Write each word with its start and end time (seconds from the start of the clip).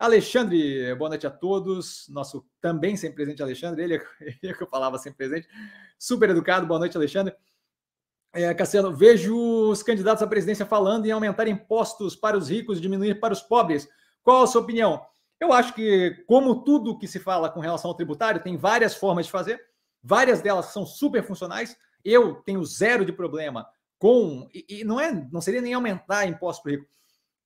Alexandre, 0.00 0.94
boa 0.94 1.10
noite 1.10 1.26
a 1.26 1.30
todos. 1.30 2.08
Nosso 2.08 2.42
também 2.58 2.96
sempre 2.96 3.16
presente 3.16 3.42
Alexandre, 3.42 3.82
ele, 3.82 4.02
ele 4.42 4.54
que 4.54 4.62
eu 4.62 4.66
falava 4.66 4.96
sempre 4.96 5.18
presente. 5.18 5.46
Super 5.98 6.30
educado, 6.30 6.66
boa 6.66 6.80
noite, 6.80 6.96
Alexandre. 6.96 7.34
É, 8.32 8.54
Cassiano, 8.54 8.96
vejo 8.96 9.36
os 9.36 9.82
candidatos 9.82 10.22
à 10.22 10.26
presidência 10.26 10.64
falando 10.64 11.04
em 11.04 11.10
aumentar 11.10 11.46
impostos 11.48 12.16
para 12.16 12.38
os 12.38 12.48
ricos 12.48 12.78
e 12.78 12.80
diminuir 12.80 13.20
para 13.20 13.34
os 13.34 13.42
pobres. 13.42 13.86
Qual 14.22 14.42
a 14.42 14.46
sua 14.46 14.62
opinião? 14.62 15.04
Eu 15.38 15.52
acho 15.52 15.74
que, 15.74 16.24
como 16.26 16.64
tudo 16.64 16.98
que 16.98 17.06
se 17.06 17.18
fala 17.18 17.50
com 17.50 17.60
relação 17.60 17.90
ao 17.90 17.94
tributário, 17.94 18.42
tem 18.42 18.56
várias 18.56 18.94
formas 18.94 19.26
de 19.26 19.32
fazer, 19.32 19.60
várias 20.02 20.40
delas 20.40 20.66
são 20.66 20.86
super 20.86 21.22
funcionais. 21.22 21.76
Eu 22.02 22.36
tenho 22.36 22.64
zero 22.64 23.04
de 23.04 23.12
problema 23.12 23.66
com. 23.98 24.48
E, 24.54 24.80
e 24.80 24.84
não, 24.84 24.98
é, 24.98 25.12
não 25.30 25.42
seria 25.42 25.60
nem 25.60 25.74
aumentar 25.74 26.24
imposto 26.24 26.62
para 26.62 26.72
rico. 26.72 26.88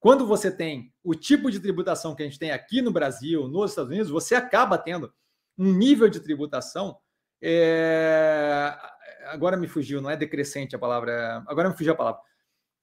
Quando 0.05 0.27
você 0.27 0.51
tem 0.51 0.93
o 1.03 1.15
tipo 1.15 1.49
de 1.49 1.59
tributação 1.59 2.13
que 2.13 2.21
a 2.21 2.27
gente 2.27 2.37
tem 2.37 2.51
aqui 2.51 2.79
no 2.79 2.91
Brasil, 2.91 3.47
nos 3.47 3.71
Estados 3.71 3.89
Unidos, 3.89 4.11
você 4.11 4.35
acaba 4.35 4.77
tendo 4.77 5.11
um 5.57 5.73
nível 5.73 6.07
de 6.07 6.19
tributação. 6.19 6.99
É... 7.41 8.71
Agora 9.23 9.57
me 9.57 9.67
fugiu, 9.67 10.03
não 10.03 10.11
é 10.11 10.15
decrescente 10.15 10.75
a 10.75 10.77
palavra. 10.77 11.43
Agora 11.47 11.69
me 11.69 11.75
fugiu 11.75 11.93
a 11.93 11.95
palavra. 11.95 12.21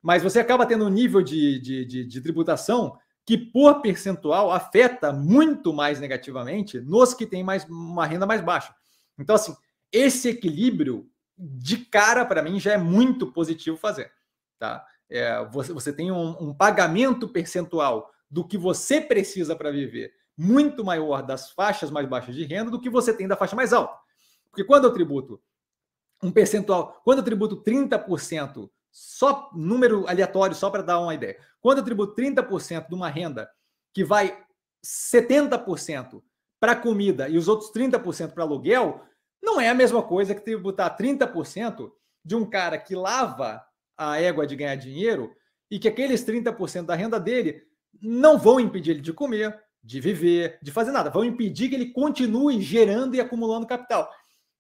Mas 0.03 0.25
você 0.25 0.41
acaba 0.41 0.67
tendo 0.67 0.85
um 0.85 0.89
nível 0.89 1.23
de, 1.23 1.61
de, 1.61 1.85
de, 1.85 2.05
de 2.05 2.21
tributação 2.21 2.98
que, 3.25 3.39
por 3.39 3.81
percentual, 3.83 4.51
afeta 4.51 5.12
muito 5.12 5.73
mais 5.73 6.01
negativamente 6.01 6.81
nos 6.81 7.15
que 7.15 7.25
têm 7.25 7.45
mais, 7.45 7.65
uma 7.67 8.05
renda 8.05 8.27
mais 8.27 8.41
baixa. 8.41 8.75
Então, 9.17 9.37
assim, 9.37 9.55
esse 9.93 10.29
equilíbrio, 10.29 11.09
de 11.39 11.77
cara, 11.77 12.25
para 12.27 12.43
mim, 12.43 12.59
já 12.59 12.73
é 12.73 12.79
muito 12.79 13.31
positivo 13.31 13.77
fazer. 13.77 14.11
Tá? 14.59 14.84
É, 15.12 15.45
você, 15.47 15.73
você 15.73 15.93
tem 15.93 16.11
um, 16.11 16.30
um 16.41 16.55
pagamento 16.55 17.29
percentual 17.29 18.11
do 18.30 18.47
que 18.47 18.57
você 18.57 19.01
precisa 19.01 19.55
para 19.55 19.70
viver 19.70 20.12
muito 20.37 20.84
maior 20.84 21.23
das 21.23 21.51
faixas 21.51 21.91
mais 21.91 22.09
baixas 22.09 22.34
de 22.34 22.45
renda 22.45 22.70
do 22.70 22.80
que 22.80 22.89
você 22.89 23.12
tem 23.12 23.28
da 23.28 23.37
faixa 23.37 23.55
mais 23.55 23.72
alta. 23.72 23.95
Porque 24.50 24.64
quando 24.64 24.84
eu 24.84 24.92
tributo 24.92 25.41
um 26.22 26.31
percentual, 26.31 27.00
quando 27.05 27.19
eu 27.19 27.25
tributo 27.25 27.62
30%, 27.62 28.70
só 28.91 29.50
número 29.55 30.06
aleatório, 30.09 30.55
só 30.55 30.70
para 30.70 30.83
dar 30.83 31.00
uma 31.00 31.15
ideia. 31.15 31.39
Quando 31.61 31.78
eu 31.78 31.84
tributo 31.84 32.15
30% 32.15 32.89
de 32.89 32.94
uma 32.94 33.09
renda 33.09 33.50
que 33.92 34.05
vai 34.05 34.39
70% 34.84 36.22
para 36.61 36.77
comida 36.77 37.28
e 37.28 37.37
os 37.37 37.48
outros 37.48 37.72
30% 37.72 38.33
para 38.33 38.44
aluguel, 38.44 39.03
não 39.42 39.61
é 39.61 39.69
a 39.69 39.75
mesma 39.75 40.03
coisa 40.03 40.34
que 40.34 40.41
tributar 40.41 40.97
30% 40.97 41.91
de 42.25 42.37
um 42.37 42.48
cara 42.48 42.78
que 42.78 42.94
lava 42.94 43.65
a 43.97 44.21
égua 44.21 44.47
de 44.47 44.57
ganhar 44.57 44.75
dinheiro 44.77 45.33
e 45.71 45.79
que 45.79 45.89
aqueles 45.89 46.25
30% 46.25 46.87
da 46.87 46.95
renda 46.95 47.19
dele 47.19 47.62
não 48.01 48.39
vão 48.39 48.61
impedir 48.61 48.93
ele 48.93 49.01
de 49.01 49.12
comer, 49.12 49.59
de 49.83 50.01
viver, 50.01 50.59
de 50.62 50.71
fazer 50.71 50.93
nada, 50.93 51.11
vão 51.11 51.25
impedir 51.25 51.69
que 51.69 51.75
ele 51.75 51.93
continue 51.93 52.61
gerando 52.61 53.15
e 53.15 53.21
acumulando 53.21 53.67
capital. 53.67 54.11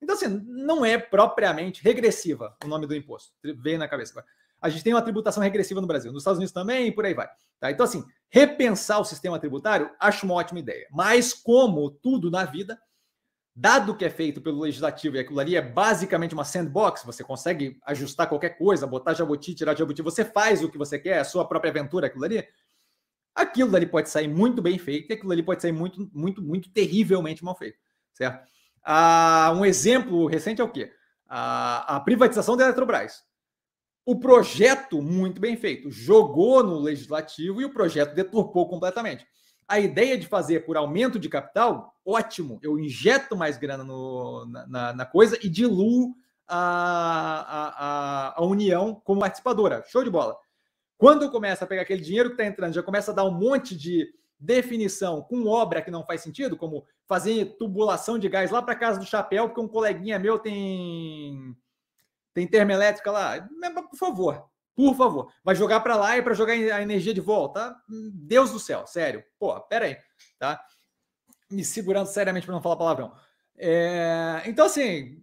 Então, 0.00 0.16
assim, 0.16 0.42
não 0.46 0.84
é 0.84 0.98
propriamente 0.98 1.82
regressiva 1.82 2.56
o 2.64 2.66
nome 2.66 2.86
do 2.86 2.94
imposto. 2.94 3.32
Vem 3.42 3.78
na 3.78 3.86
cabeça. 3.86 4.24
A 4.60 4.68
gente 4.68 4.82
tem 4.82 4.92
uma 4.92 5.02
tributação 5.02 5.42
regressiva 5.42 5.80
no 5.80 5.86
Brasil, 5.86 6.12
nos 6.12 6.22
Estados 6.22 6.38
Unidos 6.38 6.52
também 6.52 6.88
e 6.88 6.92
por 6.92 7.04
aí 7.04 7.14
vai. 7.14 7.28
Tá? 7.60 7.70
Então, 7.70 7.84
assim, 7.84 8.04
repensar 8.28 9.00
o 9.00 9.04
sistema 9.04 9.38
tributário, 9.38 9.90
acho 10.00 10.26
uma 10.26 10.34
ótima 10.34 10.58
ideia. 10.58 10.88
Mas, 10.90 11.32
como 11.32 11.90
tudo 11.90 12.30
na 12.30 12.44
vida, 12.44 12.78
dado 13.54 13.94
que 13.94 14.04
é 14.04 14.10
feito 14.10 14.40
pelo 14.40 14.60
legislativo 14.60 15.16
e 15.16 15.20
aquilo 15.20 15.38
ali 15.38 15.56
é 15.56 15.62
basicamente 15.62 16.34
uma 16.34 16.44
sandbox, 16.44 17.04
você 17.04 17.22
consegue 17.22 17.78
ajustar 17.84 18.28
qualquer 18.28 18.56
coisa, 18.56 18.86
botar 18.86 19.14
jabuti, 19.14 19.54
tirar 19.54 19.76
jabuti, 19.76 20.00
você 20.00 20.24
faz 20.24 20.62
o 20.62 20.70
que 20.70 20.78
você 20.78 20.98
quer, 20.98 21.18
a 21.18 21.24
sua 21.24 21.46
própria 21.46 21.70
aventura, 21.70 22.06
aquilo 22.06 22.24
ali. 22.24 22.46
Aquilo 23.34 23.74
ali 23.76 23.86
pode 23.86 24.10
sair 24.10 24.28
muito 24.28 24.60
bem 24.60 24.78
feito 24.78 25.10
e 25.10 25.14
aquilo 25.14 25.32
ali 25.32 25.42
pode 25.42 25.62
sair 25.62 25.72
muito, 25.72 26.10
muito, 26.12 26.42
muito 26.42 26.70
terrivelmente 26.70 27.44
mal 27.44 27.56
feito, 27.56 27.78
certo? 28.12 28.46
Ah, 28.82 29.52
um 29.56 29.64
exemplo 29.64 30.26
recente 30.26 30.60
é 30.60 30.64
o 30.64 30.70
quê? 30.70 30.92
Ah, 31.28 31.96
a 31.96 32.00
privatização 32.00 32.56
da 32.56 32.64
Eletrobras. 32.64 33.22
O 34.04 34.18
projeto, 34.18 35.00
muito 35.00 35.40
bem 35.40 35.56
feito, 35.56 35.90
jogou 35.90 36.62
no 36.62 36.78
legislativo 36.78 37.60
e 37.60 37.64
o 37.64 37.72
projeto 37.72 38.14
deturpou 38.14 38.68
completamente. 38.68 39.24
A 39.68 39.78
ideia 39.78 40.18
de 40.18 40.26
fazer 40.26 40.66
por 40.66 40.76
aumento 40.76 41.18
de 41.18 41.28
capital, 41.28 41.96
ótimo. 42.04 42.58
Eu 42.62 42.78
injeto 42.78 43.36
mais 43.36 43.56
grana 43.56 43.84
no, 43.84 44.44
na, 44.46 44.92
na, 44.92 45.06
coisa 45.06 45.38
e 45.42 45.48
diluo 45.48 46.14
a, 46.46 48.34
a, 48.36 48.40
a, 48.40 48.44
União 48.44 49.00
como 49.04 49.20
participadora. 49.20 49.82
Show 49.86 50.04
de 50.04 50.10
bola. 50.10 50.36
Quando 50.98 51.22
eu 51.22 51.30
começo 51.30 51.64
a 51.64 51.66
pegar 51.66 51.82
aquele 51.82 52.02
dinheiro 52.02 52.30
que 52.30 52.34
está 52.34 52.44
entrando, 52.44 52.74
já 52.74 52.82
começa 52.82 53.10
a 53.10 53.14
dar 53.14 53.24
um 53.24 53.32
monte 53.32 53.76
de 53.76 54.12
definição 54.38 55.22
com 55.22 55.46
obra 55.46 55.80
que 55.80 55.90
não 55.90 56.04
faz 56.04 56.20
sentido, 56.20 56.56
como 56.56 56.84
fazer 57.06 57.56
tubulação 57.56 58.18
de 58.18 58.28
gás 58.28 58.50
lá 58.50 58.60
para 58.60 58.74
casa 58.74 58.98
do 58.98 59.06
chapéu, 59.06 59.48
porque 59.48 59.60
um 59.60 59.68
coleguinha 59.68 60.18
meu 60.18 60.38
tem 60.38 61.56
tem 62.34 62.46
termoelétrica 62.46 63.10
lá. 63.10 63.48
Por 63.90 63.98
favor, 63.98 64.48
por 64.74 64.96
favor, 64.96 65.32
vai 65.44 65.54
jogar 65.54 65.80
para 65.80 65.96
lá 65.96 66.16
e 66.16 66.22
para 66.22 66.34
jogar 66.34 66.54
a 66.54 66.82
energia 66.82 67.12
de 67.12 67.20
volta. 67.20 67.76
Deus 68.12 68.50
do 68.50 68.58
céu, 68.58 68.86
sério. 68.86 69.22
Pô, 69.38 69.58
pera 69.60 69.86
aí, 69.86 69.96
tá? 70.38 70.62
Me 71.50 71.64
segurando 71.64 72.06
seriamente 72.06 72.46
para 72.46 72.54
não 72.54 72.62
falar 72.62 72.76
palavrão. 72.76 73.12
É... 73.56 74.42
Então, 74.46 74.66
assim, 74.66 75.22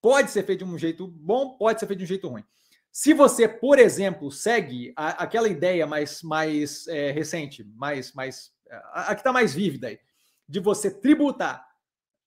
pode 0.00 0.30
ser 0.30 0.44
feito 0.44 0.64
de 0.64 0.70
um 0.70 0.78
jeito 0.78 1.06
bom, 1.06 1.56
pode 1.56 1.80
ser 1.80 1.86
feito 1.86 1.98
de 2.00 2.04
um 2.04 2.08
jeito 2.08 2.28
ruim. 2.28 2.44
Se 2.90 3.14
você, 3.14 3.48
por 3.48 3.78
exemplo, 3.78 4.30
segue 4.30 4.92
a, 4.94 5.22
aquela 5.22 5.48
ideia 5.48 5.86
mais, 5.86 6.22
mais 6.22 6.86
é, 6.88 7.10
recente, 7.10 7.64
mais, 7.74 8.12
mais 8.12 8.52
a, 8.92 9.10
a 9.10 9.14
que 9.14 9.20
está 9.20 9.32
mais 9.32 9.54
vívida 9.54 9.88
aí, 9.88 9.98
de 10.46 10.60
você 10.60 10.90
tributar 10.90 11.66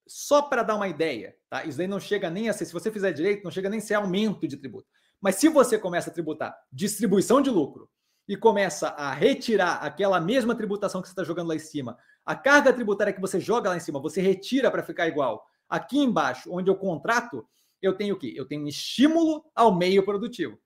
só 0.08 0.42
para 0.42 0.64
dar 0.64 0.76
uma 0.76 0.88
ideia, 0.88 1.36
tá? 1.50 1.66
Isso 1.66 1.78
daí 1.78 1.88
não 1.88 2.00
chega 2.00 2.30
nem 2.30 2.50
a 2.50 2.54
ser, 2.54 2.66
se 2.66 2.74
você 2.74 2.92
fizer 2.92 3.12
direito, 3.12 3.44
não 3.44 3.52
chega 3.52 3.70
nem 3.70 3.80
a 3.80 3.82
ser 3.82 3.96
aumento 3.96 4.48
de 4.48 4.58
tributo. 4.58 4.88
Mas 5.22 5.36
se 5.36 5.50
você 5.50 5.78
começa 5.78 6.10
a 6.10 6.14
tributar 6.14 6.56
distribuição 6.72 7.42
de 7.42 7.50
lucro 7.50 7.90
e 8.28 8.36
começa 8.36 8.90
a 8.90 9.12
retirar 9.12 9.76
aquela 9.76 10.20
mesma 10.20 10.56
tributação 10.56 11.02
que 11.02 11.08
você 11.08 11.14
está 11.14 11.24
jogando 11.24 11.48
lá 11.48 11.56
em 11.56 11.60
cima, 11.60 11.98
a 12.26 12.36
carga 12.36 12.74
tributária 12.74 13.14
que 13.14 13.22
você 13.22 13.40
joga 13.40 13.70
lá 13.70 13.78
em 13.78 13.80
cima, 13.80 14.00
você 14.00 14.22
retira 14.22 14.72
para 14.72 14.84
ficar 14.84 15.08
igual. 15.08 15.46
Aqui 15.70 16.00
embaixo, 16.00 16.50
onde 16.52 16.70
eu 16.70 16.76
contrato, 16.76 17.48
eu 17.82 17.96
tenho 17.96 18.16
o 18.16 18.18
quê? 18.18 18.34
Eu 18.36 18.46
tenho 18.46 18.64
um 18.64 18.68
estímulo 18.68 19.44
ao 19.54 19.74
meio 19.76 20.04
produtivo. 20.04 20.58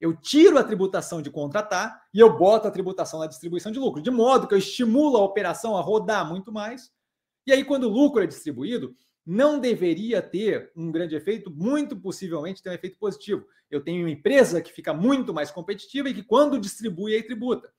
Eu 0.00 0.16
tiro 0.16 0.58
a 0.58 0.64
tributação 0.64 1.20
de 1.20 1.30
contratar 1.30 2.02
e 2.12 2.20
eu 2.20 2.36
boto 2.36 2.66
a 2.66 2.70
tributação 2.70 3.20
na 3.20 3.26
distribuição 3.26 3.70
de 3.70 3.78
lucro, 3.78 4.00
de 4.00 4.10
modo 4.10 4.46
que 4.48 4.54
eu 4.54 4.58
estimulo 4.58 5.18
a 5.18 5.24
operação 5.24 5.76
a 5.76 5.80
rodar 5.82 6.26
muito 6.26 6.50
mais. 6.50 6.90
E 7.46 7.52
aí, 7.52 7.64
quando 7.64 7.84
o 7.84 7.90
lucro 7.90 8.22
é 8.22 8.26
distribuído, 8.26 8.94
não 9.30 9.60
deveria 9.60 10.20
ter 10.20 10.72
um 10.74 10.90
grande 10.90 11.14
efeito, 11.14 11.50
muito 11.50 11.96
possivelmente 11.96 12.62
ter 12.62 12.70
um 12.70 12.74
efeito 12.74 12.98
positivo. 12.98 13.46
Eu 13.70 13.80
tenho 13.80 14.02
uma 14.02 14.10
empresa 14.10 14.60
que 14.60 14.72
fica 14.72 14.92
muito 14.92 15.32
mais 15.32 15.50
competitiva 15.50 16.08
e 16.08 16.14
que, 16.14 16.22
quando 16.22 16.58
distribui, 16.58 17.14
aí 17.14 17.22
tributa. 17.22 17.72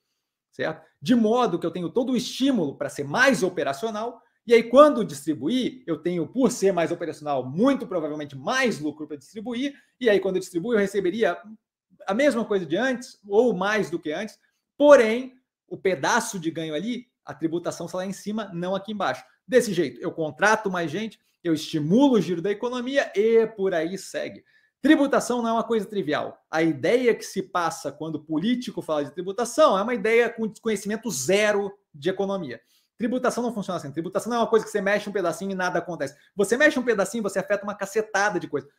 Certo? 0.51 0.85
De 1.01 1.13
modo 1.15 1.59
que 1.59 1.65
eu 1.65 1.71
tenho 1.71 1.89
todo 1.89 2.13
o 2.13 2.17
estímulo 2.17 2.77
para 2.77 2.89
ser 2.89 3.03
mais 3.03 3.43
operacional 3.43 4.21
e 4.45 4.55
aí, 4.55 4.63
quando 4.63 5.05
distribuir, 5.05 5.83
eu 5.85 5.99
tenho, 5.99 6.27
por 6.27 6.51
ser 6.51 6.71
mais 6.71 6.91
operacional, 6.91 7.47
muito 7.47 7.85
provavelmente 7.85 8.35
mais 8.35 8.79
lucro 8.79 9.07
para 9.07 9.17
distribuir. 9.17 9.75
E 9.99 10.09
aí, 10.09 10.19
quando 10.19 10.37
eu 10.37 10.39
distribuo, 10.39 10.73
eu 10.73 10.79
receberia 10.79 11.37
a 12.07 12.13
mesma 12.13 12.43
coisa 12.43 12.65
de 12.65 12.75
antes, 12.75 13.19
ou 13.27 13.53
mais 13.53 13.91
do 13.91 13.99
que 13.99 14.11
antes. 14.11 14.39
Porém, 14.75 15.35
o 15.67 15.77
pedaço 15.77 16.39
de 16.39 16.49
ganho 16.49 16.73
ali, 16.73 17.07
a 17.23 17.35
tributação 17.35 17.85
está 17.85 17.99
lá 17.99 18.05
em 18.05 18.13
cima, 18.13 18.49
não 18.51 18.75
aqui 18.75 18.93
embaixo. 18.93 19.23
Desse 19.51 19.73
jeito, 19.73 19.99
eu 20.01 20.13
contrato 20.13 20.71
mais 20.71 20.89
gente, 20.89 21.19
eu 21.43 21.53
estimulo 21.53 22.13
o 22.13 22.21
giro 22.21 22.41
da 22.41 22.49
economia 22.49 23.11
e 23.13 23.45
por 23.47 23.73
aí 23.73 23.97
segue. 23.97 24.45
Tributação 24.81 25.41
não 25.41 25.49
é 25.49 25.51
uma 25.51 25.63
coisa 25.65 25.85
trivial. 25.85 26.41
A 26.49 26.63
ideia 26.63 27.13
que 27.13 27.25
se 27.25 27.43
passa 27.43 27.91
quando 27.91 28.15
o 28.15 28.23
político 28.23 28.81
fala 28.81 29.03
de 29.03 29.11
tributação 29.11 29.77
é 29.77 29.81
uma 29.81 29.93
ideia 29.93 30.29
com 30.29 30.47
desconhecimento 30.47 31.11
zero 31.11 31.69
de 31.93 32.09
economia. 32.09 32.61
Tributação 32.97 33.43
não 33.43 33.53
funciona 33.53 33.77
assim. 33.77 33.91
Tributação 33.91 34.29
não 34.29 34.37
é 34.37 34.41
uma 34.41 34.49
coisa 34.49 34.63
que 34.63 34.71
você 34.71 34.79
mexe 34.79 35.09
um 35.09 35.13
pedacinho 35.13 35.51
e 35.51 35.55
nada 35.55 35.79
acontece. 35.79 36.15
Você 36.33 36.55
mexe 36.55 36.79
um 36.79 36.83
pedacinho, 36.83 37.21
você 37.21 37.37
afeta 37.37 37.65
uma 37.65 37.75
cacetada 37.75 38.39
de 38.39 38.47
coisa. 38.47 38.69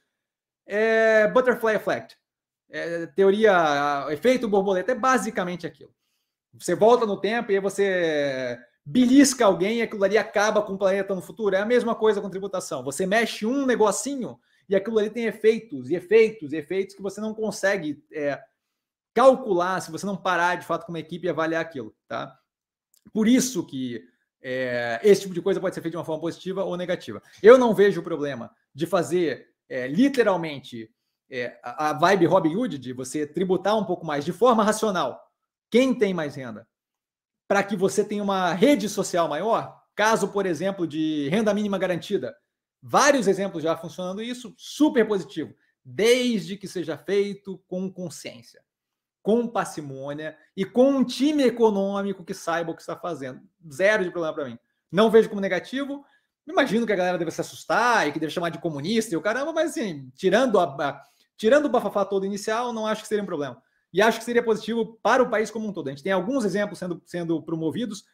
É, 0.65 1.29
butterfly 1.29 1.75
effect. 1.75 2.17
É, 2.71 3.05
teoria, 3.09 4.07
efeito 4.09 4.49
borboleta, 4.49 4.93
é 4.93 4.95
basicamente 4.95 5.67
aquilo. 5.67 5.95
Você 6.55 6.75
volta 6.75 7.05
no 7.05 7.21
tempo 7.21 7.53
e 7.53 7.57
aí 7.57 7.61
você 7.61 8.59
belisca 8.85 9.45
alguém 9.45 9.79
e 9.79 9.83
aquilo 9.83 10.05
ali 10.05 10.19
acaba 10.19 10.63
com 10.63 10.75
o 10.75 10.79
planeta 10.79 11.15
no 11.15 11.23
futuro. 11.23 11.55
É 11.55 11.61
a 11.61 11.67
mesma 11.67 11.95
coisa 11.95 12.21
com 12.21 12.31
tributação. 12.31 12.83
Você 12.83 13.07
mexe 13.07 13.47
um 13.47 13.65
negocinho 13.65 14.39
e 14.69 14.75
aquilo 14.75 14.99
ali 14.99 15.11
tem 15.11 15.25
efeitos 15.25 15.91
e 15.91 15.95
efeitos 15.95 16.53
e 16.53 16.57
efeitos 16.57 16.95
que 16.95 17.03
você 17.03 17.21
não 17.21 17.35
consegue 17.35 18.03
é, 18.13 18.41
calcular 19.15 19.81
se 19.81 19.91
você 19.91 20.07
não 20.07 20.17
parar 20.17 20.57
de 20.57 20.67
fato 20.67 20.87
com 20.87 20.93
uma 20.93 20.99
equipe 20.99 21.27
e 21.27 21.31
avaliar 21.31 21.61
aquilo, 21.61 21.95
tá? 22.09 22.37
Por 23.13 23.29
isso 23.29 23.67
que 23.67 24.03
é, 24.41 25.01
esse 25.03 25.23
tipo 25.23 25.35
de 25.35 25.43
coisa 25.43 25.61
pode 25.61 25.75
ser 25.75 25.83
feito 25.83 25.93
de 25.93 25.99
uma 25.99 26.05
forma 26.05 26.21
positiva 26.21 26.65
ou 26.65 26.77
negativa. 26.77 27.23
Eu 27.43 27.59
não 27.59 27.75
vejo 27.75 28.03
problema 28.03 28.51
de 28.75 28.87
fazer 28.87 29.49
é, 29.69 29.87
literalmente 29.87 30.91
é, 31.31 31.59
a 31.63 31.93
vibe 31.93 32.27
Robin 32.27 32.57
Hood, 32.57 32.79
de 32.79 32.93
você 32.93 33.27
tributar 33.27 33.77
um 33.77 33.85
pouco 33.85 34.05
mais 34.05 34.25
de 34.25 34.33
forma 34.33 34.65
racional 34.65 35.21
quem 35.73 35.95
tem 35.95 36.13
mais 36.13 36.35
renda, 36.35 36.69
para 37.53 37.63
que 37.63 37.77
você 37.77 38.03
tenha 38.03 38.23
uma 38.23 38.55
rede 38.55 38.89
social 38.89 39.29
maior. 39.29 39.79
Caso, 39.95 40.29
por 40.29 40.47
exemplo, 40.47 40.87
de 40.87 41.29
renda 41.29 41.53
mínima 41.53 41.77
garantida. 41.77 42.35
Vários 42.81 43.29
exemplos 43.29 43.63
já 43.63 43.77
funcionando 43.77 44.23
isso, 44.23 44.55
super 44.57 45.07
positivo, 45.07 45.55
desde 45.85 46.57
que 46.57 46.67
seja 46.67 46.97
feito 46.97 47.63
com 47.69 47.93
consciência, 47.93 48.63
com 49.21 49.47
parcimônia 49.47 50.35
e 50.57 50.65
com 50.65 50.93
um 50.93 51.05
time 51.05 51.43
econômico 51.43 52.25
que 52.25 52.33
saiba 52.33 52.71
o 52.71 52.75
que 52.75 52.81
está 52.81 52.97
fazendo. 52.97 53.43
Zero 53.71 54.03
de 54.03 54.11
problema 54.11 54.35
para 54.35 54.47
mim. 54.47 54.59
Não 54.91 55.11
vejo 55.11 55.29
como 55.29 55.43
negativo. 55.43 56.03
Imagino 56.49 56.87
que 56.87 56.93
a 56.95 56.97
galera 56.97 57.19
deve 57.19 57.33
se 57.33 57.43
assustar 57.43 58.09
e 58.09 58.13
que 58.13 58.19
deve 58.19 58.33
chamar 58.33 58.49
de 58.49 58.61
comunista 58.61 59.13
e 59.13 59.19
o 59.19 59.21
caramba, 59.21 59.53
mas 59.53 59.73
assim, 59.73 60.11
tirando, 60.17 60.59
a, 60.59 61.03
tirando 61.37 61.67
o 61.67 61.69
bafafá 61.69 62.03
todo 62.07 62.25
inicial, 62.25 62.73
não 62.73 62.87
acho 62.87 63.03
que 63.03 63.09
seria 63.09 63.23
um 63.23 63.27
problema. 63.27 63.63
E 63.93 64.01
acho 64.01 64.19
que 64.19 64.25
seria 64.25 64.43
positivo 64.43 64.99
para 65.03 65.23
o 65.23 65.29
país 65.29 65.51
como 65.51 65.69
um 65.69 65.73
todo. 65.73 65.89
A 65.89 65.91
gente 65.91 66.03
tem 66.03 66.13
alguns 66.13 66.45
exemplos 66.45 66.79
sendo, 66.79 67.03
sendo 67.05 67.43
promovidos. 67.43 68.05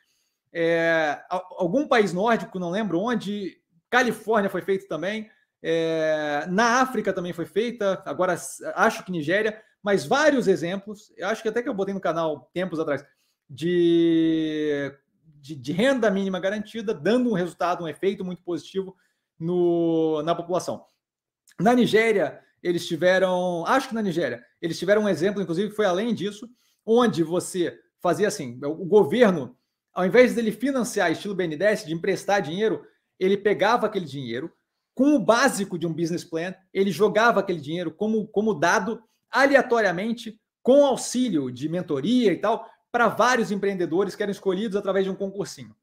É, 0.53 1.23
algum 1.31 1.87
país 1.87 2.13
nórdico, 2.13 2.59
não 2.59 2.71
lembro 2.71 2.99
onde, 2.99 3.61
Califórnia 3.89 4.51
foi 4.51 4.63
feito 4.63 4.89
também. 4.89 5.31
É, 5.63 6.47
na 6.49 6.81
África 6.81 7.13
também 7.13 7.33
foi 7.33 7.47
feita. 7.47 8.03
Agora 8.05 8.37
acho 8.75 9.05
que 9.05 9.13
Nigéria, 9.13 9.63
mas 9.83 10.05
vários 10.05 10.49
exemplos. 10.49 11.13
Eu 11.17 11.29
acho 11.29 11.43
que 11.43 11.49
até 11.49 11.63
que 11.63 11.69
eu 11.69 11.75
botei 11.75 11.95
no 11.95 12.01
canal 12.01 12.51
tempos 12.53 12.81
atrás 12.81 13.05
de, 13.49 14.93
de, 15.41 15.55
de 15.55 15.73
renda 15.73 16.11
mínima 16.11 16.41
garantida, 16.41 16.93
dando 16.93 17.31
um 17.31 17.35
resultado, 17.35 17.85
um 17.85 17.89
efeito 17.89 18.25
muito 18.25 18.43
positivo 18.43 18.97
no, 19.39 20.23
na 20.23 20.35
população. 20.35 20.85
Na 21.59 21.75
Nigéria, 21.75 22.41
eles 22.63 22.87
tiveram, 22.87 23.65
acho 23.67 23.89
que 23.89 23.95
na 23.95 24.03
Nigéria, 24.03 24.43
eles 24.61 24.79
tiveram 24.79 25.03
um 25.03 25.09
exemplo, 25.09 25.41
inclusive, 25.41 25.71
que 25.71 25.77
foi 25.77 25.87
além 25.87 26.15
disso, 26.15 26.49
onde 26.85 27.23
você 27.23 27.79
fazia 28.01 28.29
assim: 28.29 28.59
o 28.65 28.85
governo, 28.85 29.57
ao 29.93 30.07
invés 30.07 30.35
dele 30.35 30.53
financiar 30.53 31.13
estilo 31.13 31.35
BNDES, 31.35 31.85
de 31.85 31.93
emprestar 31.93 32.43
dinheiro, 32.43 32.85
ele 33.19 33.37
pegava 33.37 33.87
aquele 33.87 34.05
dinheiro, 34.05 34.53
com 34.95 35.15
o 35.15 35.19
básico 35.21 35.79
de 35.79 35.87
um 35.87 35.93
business 35.93 36.25
plan, 36.25 36.55
ele 36.75 36.91
jogava 36.91 37.41
aquele 37.41 37.61
dinheiro 37.61 37.93
como, 37.93 38.27
como 38.27 38.53
dado 38.53 39.01
aleatoriamente, 39.31 40.41
com 40.61 40.85
auxílio 40.85 41.53
de 41.53 41.69
mentoria 41.69 42.33
e 42.33 42.37
tal, 42.37 42.69
para 42.91 43.07
vários 43.07 43.53
empreendedores 43.53 44.17
que 44.17 44.23
eram 44.23 44.33
escolhidos 44.33 44.77
através 44.77 45.05
de 45.05 45.11
um 45.11 45.15
concursinho. 45.15 45.75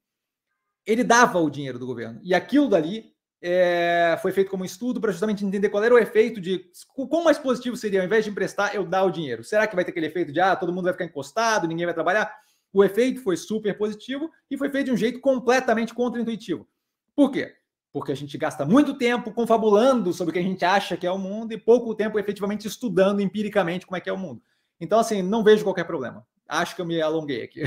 Ele 0.85 1.03
dava 1.03 1.39
o 1.39 1.49
dinheiro 1.49 1.79
do 1.79 1.85
governo. 1.87 2.19
E 2.23 2.33
aquilo 2.33 2.67
dali 2.67 3.14
é, 3.47 4.17
foi 4.23 4.31
feito 4.31 4.49
como 4.49 4.63
um 4.63 4.65
estudo 4.65 4.99
para 4.99 5.11
justamente 5.11 5.45
entender 5.45 5.69
qual 5.69 5.83
era 5.83 5.93
o 5.93 5.99
efeito 5.99 6.41
de. 6.41 6.65
Quão 6.87 7.23
mais 7.23 7.37
positivo 7.37 7.77
seria, 7.77 7.99
ao 7.99 8.05
invés 8.07 8.25
de 8.25 8.31
emprestar, 8.31 8.73
eu 8.73 8.83
dar 8.83 9.03
o 9.03 9.11
dinheiro. 9.11 9.43
Será 9.43 9.67
que 9.67 9.75
vai 9.75 9.85
ter 9.85 9.91
aquele 9.91 10.07
efeito 10.07 10.31
de 10.31 10.39
ah, 10.39 10.55
todo 10.55 10.73
mundo 10.73 10.85
vai 10.85 10.93
ficar 10.93 11.05
encostado, 11.05 11.67
ninguém 11.67 11.85
vai 11.85 11.93
trabalhar? 11.93 12.35
O 12.73 12.83
efeito 12.83 13.21
foi 13.21 13.37
super 13.37 13.77
positivo 13.77 14.31
e 14.49 14.57
foi 14.57 14.67
feito 14.71 14.87
de 14.87 14.91
um 14.93 14.97
jeito 14.97 15.19
completamente 15.19 15.93
contra-intuitivo. 15.93 16.67
Por 17.15 17.31
quê? 17.31 17.53
Porque 17.93 18.11
a 18.11 18.15
gente 18.15 18.35
gasta 18.35 18.65
muito 18.65 18.97
tempo 18.97 19.31
confabulando 19.31 20.11
sobre 20.11 20.31
o 20.31 20.33
que 20.33 20.39
a 20.39 20.43
gente 20.43 20.65
acha 20.65 20.97
que 20.97 21.05
é 21.05 21.11
o 21.11 21.19
mundo 21.19 21.53
e 21.53 21.57
pouco 21.57 21.93
tempo 21.93 22.17
efetivamente 22.17 22.67
estudando 22.67 23.21
empiricamente 23.21 23.85
como 23.85 23.95
é 23.95 24.01
que 24.01 24.09
é 24.09 24.13
o 24.13 24.17
mundo. 24.17 24.41
Então, 24.81 24.97
assim, 24.99 25.21
não 25.21 25.43
vejo 25.43 25.63
qualquer 25.63 25.85
problema. 25.85 26.25
Acho 26.47 26.75
que 26.75 26.81
eu 26.81 26.85
me 26.85 26.99
alonguei 26.99 27.43
aqui. 27.43 27.61